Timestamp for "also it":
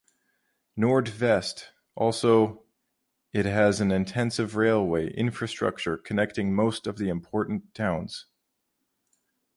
1.93-3.45